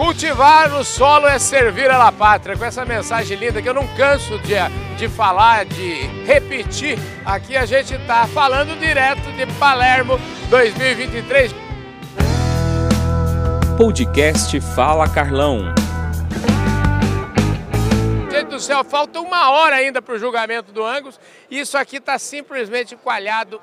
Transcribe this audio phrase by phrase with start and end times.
[0.00, 2.56] Cultivar o solo é servir la pátria.
[2.56, 4.54] Com essa mensagem linda que eu não canso de,
[4.96, 10.18] de falar, de repetir, aqui a gente está falando direto de Palermo
[10.48, 11.54] 2023.
[13.76, 15.79] Podcast Fala Carlão.
[18.50, 21.20] Do céu, falta uma hora ainda para o julgamento do Angus.
[21.48, 23.62] Isso aqui está simplesmente coalhado,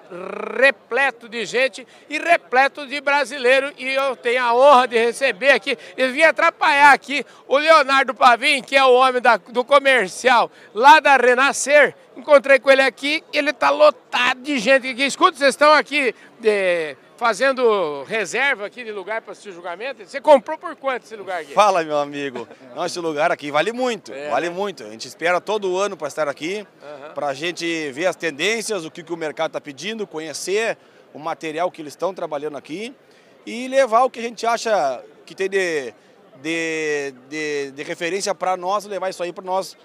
[0.57, 3.73] repleto de gente e repleto de brasileiro.
[3.77, 8.63] E eu tenho a honra de receber aqui, eu vim atrapalhar aqui o Leonardo Pavim,
[8.63, 11.93] que é o homem da, do comercial lá da Renascer.
[12.15, 15.03] Encontrei com ele aqui, ele está lotado de gente aqui.
[15.03, 16.15] Escuta, vocês estão aqui.
[16.39, 20.05] De fazendo reserva aqui de lugar para assistir o julgamento.
[20.05, 21.53] Você comprou por quanto esse lugar aqui?
[21.53, 22.47] Fala, meu amigo.
[22.75, 24.55] Não, esse lugar aqui vale muito, é, vale né?
[24.55, 24.83] muito.
[24.83, 27.13] A gente espera todo ano para estar aqui, uhum.
[27.13, 30.77] para a gente ver as tendências, o que, que o mercado está pedindo, conhecer
[31.13, 32.93] o material que eles estão trabalhando aqui
[33.45, 35.93] e levar o que a gente acha que tem de,
[36.41, 39.75] de, de, de referência para nós, levar isso aí para nós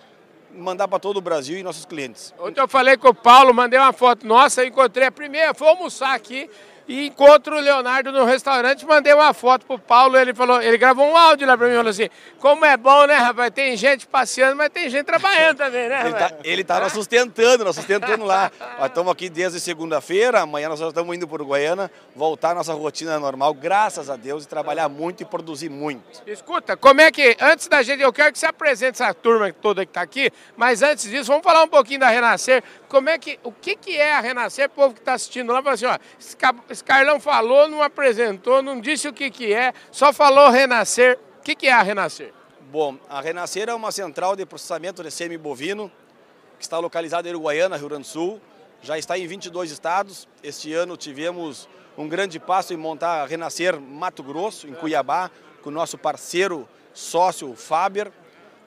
[0.54, 2.34] mandar para todo o Brasil e nossos clientes.
[2.38, 6.14] Ontem eu falei com o Paulo, mandei uma foto nossa, encontrei a primeira, fui almoçar
[6.14, 6.50] aqui
[6.88, 11.06] e encontro o Leonardo no restaurante, mandei uma foto pro Paulo, ele falou, ele gravou
[11.06, 14.56] um áudio lá para mim, falou assim, como é bom, né, rapaz, tem gente passeando,
[14.56, 18.50] mas tem gente trabalhando também, né, Ele tá, ele tá nos sustentando, nós sustentando lá.
[18.78, 22.72] Nós estamos aqui desde segunda-feira, amanhã nós já estamos indo para Goiânia, voltar à nossa
[22.72, 26.22] rotina normal, graças a Deus, e trabalhar muito e produzir muito.
[26.26, 29.84] Escuta, como é que, antes da gente, eu quero que você apresente essa turma toda
[29.84, 33.38] que está aqui, mas antes disso, vamos falar um pouquinho da Renascer, como é que,
[33.42, 35.98] o que, que é a Renascer, o povo que está assistindo lá, fala assim, ó,
[36.72, 41.18] esse Carlão falou, não apresentou, não disse o que, que é, só falou Renascer.
[41.38, 42.32] O que, que é a Renascer?
[42.70, 45.92] Bom, a Renascer é uma central de processamento de semi-bovino
[46.58, 48.40] que está localizada em Uruguaiana, Rio Grande do Sul.
[48.80, 50.26] Já está em 22 estados.
[50.42, 55.68] Este ano tivemos um grande passo em montar a Renascer Mato Grosso, em Cuiabá, com
[55.68, 58.10] o nosso parceiro sócio Faber.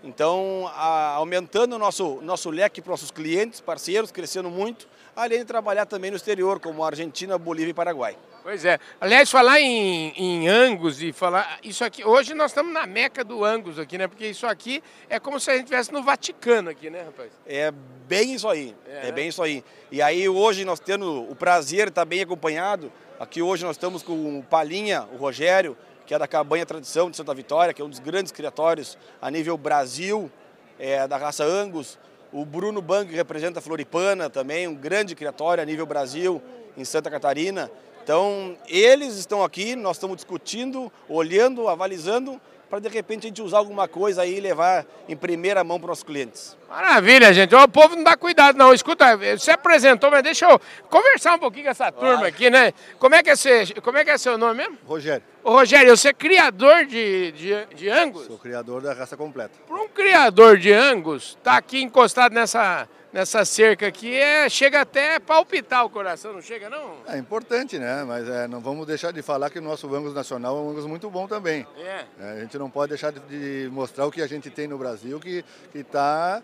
[0.04, 5.46] Então, a, aumentando o nosso, nosso leque para nossos clientes, parceiros, crescendo muito, além de
[5.46, 8.18] trabalhar também no exterior, como Argentina, Bolívia e Paraguai.
[8.44, 8.80] Pois é.
[9.02, 11.60] Aliás, falar em, em Angus e falar.
[11.64, 12.06] Isso aqui.
[12.06, 14.08] Hoje nós estamos na meca do Angus aqui, né?
[14.08, 17.32] Porque isso aqui é como se a gente estivesse no Vaticano aqui, né, rapaz?
[17.48, 17.72] É
[18.08, 18.76] bem isso aí.
[18.88, 19.64] É, é bem isso aí.
[19.92, 22.92] E aí hoje nós tendo o prazer de estar bem acompanhado.
[23.20, 25.76] Aqui hoje nós estamos com o Palinha, o Rogério,
[26.06, 29.32] que é da Cabanha Tradição de Santa Vitória, que é um dos grandes criatórios a
[29.32, 30.32] nível Brasil,
[30.78, 31.98] é, da raça Angus.
[32.38, 36.42] O Bruno Bang, representa a Floripana, também um grande criatório a nível Brasil,
[36.76, 37.72] em Santa Catarina.
[38.04, 43.58] Então, eles estão aqui, nós estamos discutindo, olhando, avalizando, para de repente a gente usar
[43.58, 46.58] alguma coisa aí e levar em primeira mão para os nossos clientes.
[46.70, 47.54] Maravilha, gente.
[47.54, 48.74] O povo não dá cuidado, não.
[48.74, 50.60] Escuta, você apresentou, mas deixa eu
[50.90, 52.74] conversar um pouquinho com essa turma aqui, né?
[53.00, 54.78] Como é que é, seu, como é, que é seu nome mesmo?
[54.86, 55.24] Rogério.
[55.44, 58.26] Ô, Rogério, você é criador de, de, de Angus?
[58.26, 59.52] Sou criador da raça completa.
[59.68, 65.20] Para um criador de Angus, tá aqui encostado nessa nessa cerca aqui, é, chega até
[65.20, 66.98] palpitar o coração, não chega não?
[67.08, 68.04] É importante, né?
[68.04, 70.86] Mas é, não vamos deixar de falar que o nosso Angus nacional é um Angus
[70.86, 71.66] muito bom também.
[71.78, 72.04] É.
[72.20, 74.78] é a gente não pode deixar de, de, mostrar o que a gente tem no
[74.78, 76.44] Brasil, que está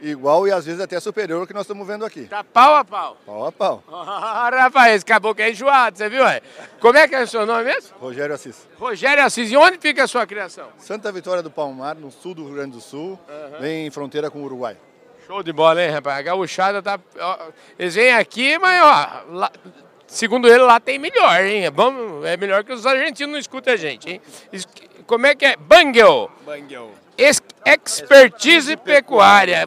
[0.00, 2.26] igual e às vezes até superior ao que nós estamos vendo aqui.
[2.26, 3.16] Tá pau a pau?
[3.26, 3.82] Pau a pau.
[3.88, 6.22] Oh, rapaz, esse caboclo é enjoado, você viu?
[6.22, 6.40] Ué?
[6.78, 7.98] Como é que é o seu nome mesmo?
[7.98, 8.68] Rogério Assis.
[8.78, 9.50] Rogério Assis.
[9.50, 10.68] E onde fica a sua criação?
[10.78, 13.60] Santa Vitória do Palmar, no sul do Rio Grande do Sul, uhum.
[13.60, 14.76] bem em fronteira com o Uruguai.
[15.26, 16.18] Show de bola, hein, rapaz?
[16.18, 17.00] A gauchada tá.
[17.18, 17.38] Ó,
[17.76, 19.50] eles vêm aqui, mas, ó, lá,
[20.06, 21.64] segundo ele, lá tem melhor, hein?
[21.64, 24.20] É, bom, é melhor que os argentinos não escutam a gente, hein?
[25.04, 25.56] Como é que é?
[25.56, 26.30] Bangel.
[26.44, 26.92] Bangel.
[27.64, 29.66] Expertise pecuária.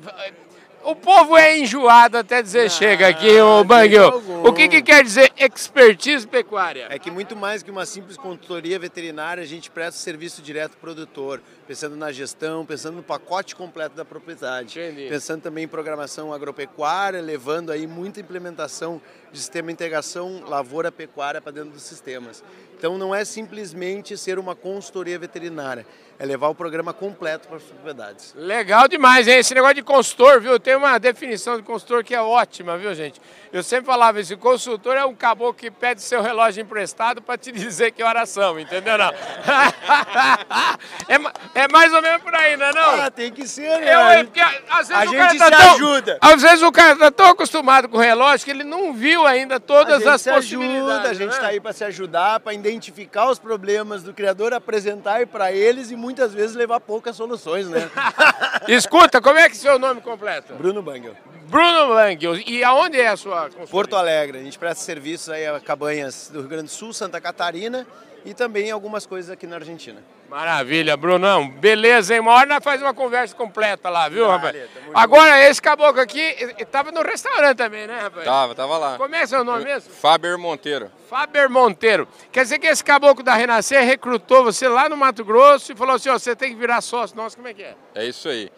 [0.81, 4.23] O povo é enjoado até dizer ah, chega aqui, ô Banguel.
[4.45, 6.87] O que, que quer dizer expertise pecuária?
[6.89, 10.79] É que muito mais que uma simples consultoria veterinária, a gente presta serviço direto ao
[10.79, 14.79] produtor, pensando na gestão, pensando no pacote completo da propriedade.
[14.79, 15.07] Entendi.
[15.07, 18.99] Pensando também em programação agropecuária, levando aí muita implementação
[19.31, 22.43] de sistema de integração lavoura-pecuária para dentro dos sistemas.
[22.79, 25.85] Então não é simplesmente ser uma consultoria veterinária,
[26.17, 28.33] é levar o programa completo para as propriedades.
[28.35, 29.37] Legal demais, hein?
[29.37, 30.57] Esse negócio de consultor, viu?
[30.57, 33.19] Tem uma definição de consultor que é ótima, viu, gente?
[33.51, 37.51] Eu sempre falava isso, consultor é um caboclo que pede seu relógio emprestado para te
[37.51, 39.09] dizer que horas são, entendeu não?
[41.53, 43.01] é, é, mais ou menos por aí, não é não?
[43.01, 43.93] Ah, tem que ser, né?
[43.93, 46.17] Eu, é porque, às vezes a o gente tá se tão, ajuda.
[46.21, 49.59] Às vezes o cara está tão acostumado com o relógio que ele não viu ainda
[49.59, 50.89] todas as possibilidades.
[50.89, 51.49] Ajuda, a gente está né?
[51.49, 56.33] aí para se ajudar, para identificar os problemas do criador, apresentar para eles e muitas
[56.33, 57.89] vezes levar poucas soluções, né?
[58.67, 60.53] Escuta, como é que é seu nome completo?
[60.53, 61.15] Bruno Bangel.
[61.47, 62.35] Bruno Bangel.
[62.37, 63.67] E aonde é a sua consultoria?
[63.67, 64.37] Porto Alegre.
[64.37, 67.85] A gente presta serviços aí a cabanhas do Rio Grande do Sul, Santa Catarina
[68.23, 70.01] e também algumas coisas aqui na Argentina.
[70.29, 71.49] Maravilha, Brunão.
[71.49, 72.19] Beleza, hein?
[72.19, 74.55] Uma hora nós faz uma conversa completa lá, viu, rapaz?
[74.93, 76.21] Agora, esse caboclo aqui
[76.59, 78.25] estava no restaurante também, né, rapaz?
[78.25, 78.97] Tava, tava lá.
[78.97, 79.91] Como é seu nome mesmo?
[79.91, 80.91] Faber Monteiro.
[81.09, 82.07] Faber Monteiro.
[82.31, 85.95] Quer dizer que esse caboclo da Renascer recrutou você lá no Mato Grosso e falou
[85.95, 87.75] assim, ó, você tem que virar sócio nosso, como é que é?
[87.95, 88.51] É isso aí.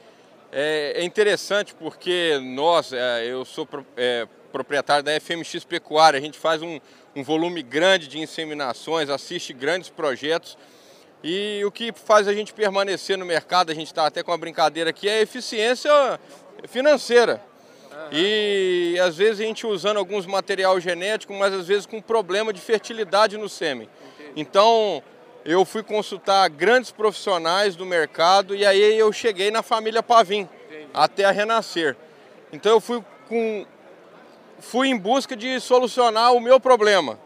[0.52, 3.66] É, é interessante porque nós, é, eu sou
[3.96, 6.82] é, proprietário da FMX Pecuária, a gente faz um,
[7.16, 10.58] um volume grande de inseminações, assiste grandes projetos
[11.24, 14.38] e o que faz a gente permanecer no mercado, a gente está até com uma
[14.38, 16.20] brincadeira aqui, é a eficiência
[16.68, 17.42] financeira.
[18.12, 22.60] E às vezes a gente usando alguns material genético, mas às vezes com problema de
[22.60, 23.88] fertilidade no sêmen.
[24.36, 25.04] Então
[25.46, 30.48] eu fui consultar grandes profissionais do mercado e aí eu cheguei na família Pavim,
[30.94, 31.96] até a renascer.
[32.52, 33.66] Então eu fui com
[34.60, 37.20] fui em busca de solucionar o meu problema,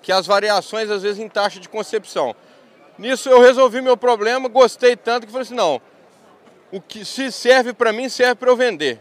[0.00, 2.34] que é as variações às vezes em taxa de concepção.
[2.98, 5.80] Nisso eu resolvi meu problema, gostei tanto que falei assim, não,
[6.72, 9.00] o que se serve para mim serve para eu vender.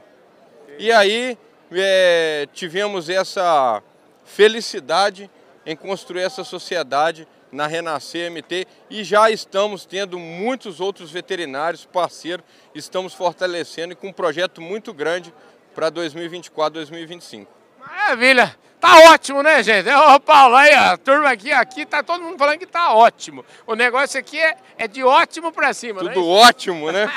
[0.78, 1.38] E aí
[1.72, 3.82] é, tivemos essa
[4.24, 5.30] felicidade
[5.66, 12.46] em construir essa sociedade na Renascer MT e já estamos tendo muitos outros veterinários parceiros,
[12.76, 15.34] estamos fortalecendo e com um projeto muito grande
[15.74, 17.52] para 2024, 2025.
[17.80, 18.56] Maravilha!
[18.80, 19.90] Tá ótimo, né, gente?
[19.90, 23.44] Ô, Paulo, aí, a turma aqui, aqui tá todo mundo falando que tá ótimo.
[23.66, 27.12] O negócio aqui é, é de ótimo pra cima, Tudo é ótimo, né?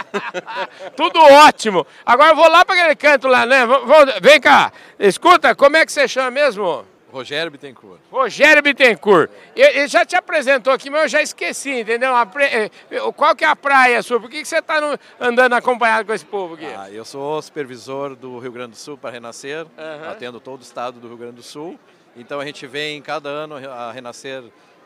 [0.97, 1.87] Tudo ótimo.
[2.05, 3.59] Agora eu vou lá pra aquele canto lá, né?
[4.23, 6.87] Vem cá, escuta, como é que você chama mesmo?
[7.11, 8.01] Rogério Bittencourt.
[8.11, 9.31] Rogério Bittencourt.
[9.55, 12.13] Ele já te apresentou aqui, mas eu já esqueci, entendeu?
[12.41, 12.71] Eh,
[13.17, 14.21] qual que é a praia sua?
[14.21, 14.81] Por que, que você está
[15.19, 16.67] andando acompanhado com esse povo aqui?
[16.67, 20.11] Ah, eu sou supervisor do Rio Grande do Sul para Renascer, uhum.
[20.11, 21.79] atendo todo o estado do Rio Grande do Sul.
[22.17, 24.43] Então a gente vem cada ano a Renascer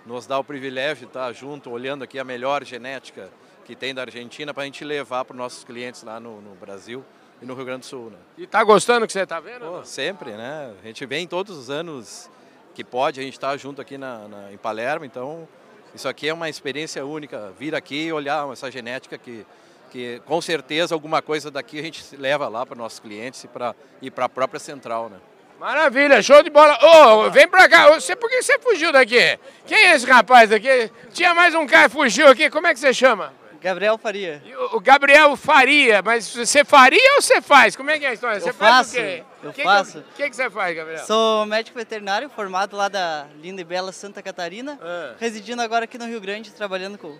[0.06, 3.31] nos dá o privilégio de estar junto, olhando aqui a melhor genética
[3.65, 6.55] que tem da Argentina para a gente levar para os nossos clientes lá no, no
[6.55, 7.03] Brasil
[7.44, 8.11] e no Rio Grande do Sul.
[8.11, 8.17] Né?
[8.38, 9.67] E tá gostando do que você está vendo?
[9.67, 10.73] Pô, sempre, né?
[10.82, 12.29] A gente vem todos os anos
[12.75, 15.46] que pode, a gente está junto aqui na, na, em Palermo, então
[15.94, 19.46] isso aqui é uma experiência única, vir aqui e olhar essa genética que,
[19.93, 23.76] que com certeza alguma coisa daqui a gente leva lá para nossos clientes e para
[24.02, 25.19] e para a própria central, né?
[25.61, 26.76] Maravilha, show de bola.
[26.82, 27.88] Ô, oh, vem pra cá.
[27.91, 29.38] Você, por que você fugiu daqui?
[29.64, 30.91] Quem é esse rapaz aqui?
[31.12, 32.50] Tinha mais um cara que fugiu aqui.
[32.50, 33.32] Como é que você chama?
[33.65, 34.43] Gabriel Faria.
[34.73, 37.75] O Gabriel Faria, mas você faria ou você faz?
[37.75, 38.39] Como é que é a história?
[38.39, 39.25] Você eu faz faço, o quê?
[39.43, 39.99] Eu que faço.
[40.01, 41.07] O que, que, você faz, Gabriel?
[41.07, 45.15] Sou médico veterinário, formado lá da linda e bela Santa Catarina, ah.
[45.19, 47.19] residindo agora aqui no Rio Grande, trabalhando com,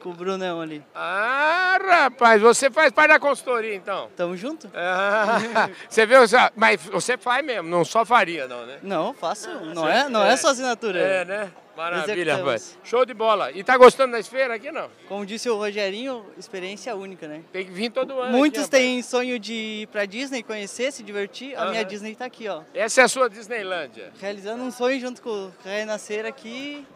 [0.00, 0.82] com o Brunão ali.
[0.94, 4.10] Ah, rapaz, você faz parte da consultoria, então?
[4.16, 4.70] Tamo junto.
[4.74, 6.18] Ah, você viu,
[6.56, 8.78] mas você faz mesmo, não só faria, não, né?
[8.82, 10.98] Não, faço, não, é, não é, é só assinatura.
[10.98, 11.52] É, né?
[11.76, 12.76] Maravilha, rapaz.
[12.84, 13.50] Show de bola.
[13.52, 14.90] E tá gostando da esfera aqui, não?
[15.08, 17.42] Como disse o Rogerinho, experiência única, né?
[17.50, 18.36] Tem que vir todo ano.
[18.36, 21.56] Muitos aqui, têm sonho de ir pra Disney, conhecer, se divertir.
[21.56, 22.62] A minha Disney tá aqui, ó.
[22.74, 24.12] Essa é a sua Disneylândia.
[24.20, 26.86] Realizando um sonho junto com o Renascer aqui.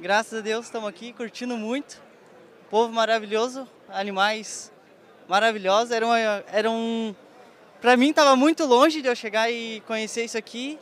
[0.00, 2.00] Graças a Deus estamos aqui curtindo muito.
[2.70, 4.70] Povo maravilhoso, animais
[5.26, 5.90] maravilhosos.
[5.90, 7.14] Era, uma, era um.
[7.80, 10.78] Pra mim tava muito longe de eu chegar e conhecer isso aqui.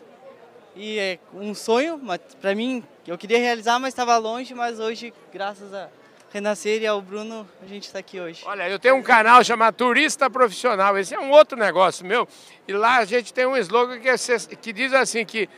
[0.75, 1.99] E é um sonho,
[2.41, 5.89] para mim eu queria realizar, mas estava longe, mas hoje, graças a
[6.31, 8.43] Renascer e ao Bruno, a gente está aqui hoje.
[8.45, 12.29] Olha, eu tenho um canal chamado Turista Profissional, esse é um outro negócio meu,
[12.69, 14.17] e lá a gente tem um slogan que, é,
[14.61, 15.49] que diz assim, que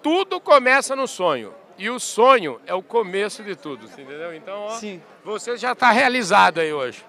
[0.00, 1.52] tudo começa no sonho.
[1.80, 4.34] E o sonho é o começo de tudo, entendeu?
[4.34, 5.00] Então, ó, Sim.
[5.24, 7.02] você já está realizado aí hoje.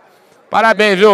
[0.50, 1.12] Parabéns, viu?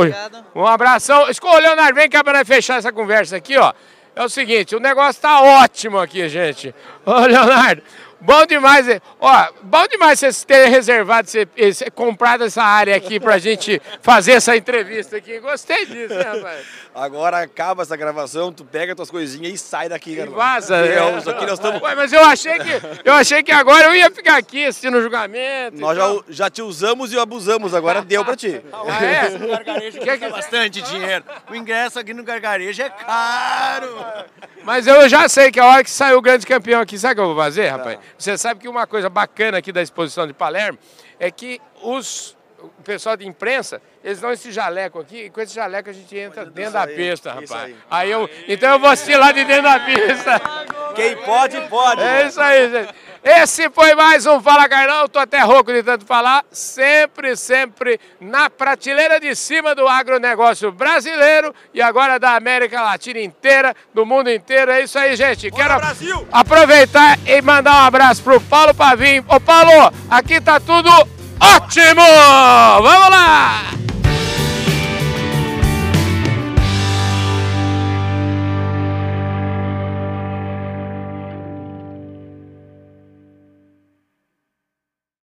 [0.53, 1.27] Um abração.
[1.27, 3.73] Escolha, Leonardo, vem cá para fechar essa conversa aqui, ó.
[4.15, 6.73] É o seguinte, o negócio tá ótimo aqui, gente.
[7.03, 7.81] Ô, Leonardo,
[8.19, 8.87] Bom demais,
[9.19, 11.45] ó, bom demais vocês terem reservado, você,
[11.93, 15.39] comprado essa área aqui pra gente fazer essa entrevista aqui.
[15.39, 16.65] Gostei disso, né, rapaz?
[16.95, 20.31] Agora acaba essa gravação, tu pega tuas coisinhas e sai daqui, cara.
[20.31, 20.97] vaza, né?
[20.97, 21.79] Aqui nós estamos...
[21.79, 25.01] Ué, mas eu achei, que, eu achei que agora eu ia ficar aqui assistindo o
[25.01, 25.79] julgamento.
[25.79, 28.61] Nós já, já te usamos e abusamos, agora deu pra ti.
[28.89, 29.35] Ah, é?
[29.35, 31.23] O gargarejo que, que bastante dinheiro.
[31.51, 33.97] O ingresso aqui no gargarejo é caro.
[34.63, 37.15] Mas eu já sei que a hora que sair o grande campeão aqui, sabe o
[37.15, 37.99] que eu vou fazer, rapaz?
[38.17, 40.77] Você sabe que uma coisa bacana aqui da exposição de Palermo
[41.19, 45.53] é que os o pessoal de imprensa, eles dão esse jaleco aqui, e com esse
[45.53, 47.51] jaleco a gente entra dentro da pista, rapaz.
[47.51, 47.75] Aí.
[47.89, 48.11] aí.
[48.11, 50.41] eu, então eu vou assistir lá de dentro da pista.
[50.95, 52.01] Quem pode, pode.
[52.01, 52.93] É isso aí, gente.
[53.23, 58.49] Esse foi mais um Fala Carlão, tô até rouco de tanto falar, sempre, sempre na
[58.49, 64.71] prateleira de cima do agronegócio brasileiro e agora da América Latina inteira, do mundo inteiro.
[64.71, 65.49] É isso aí, gente.
[65.49, 66.27] Bora, Quero Brasil.
[66.31, 69.23] aproveitar e mandar um abraço pro Paulo Pavim.
[69.27, 70.89] Ô Paulo, aqui tá tudo
[71.39, 72.01] Ótimo!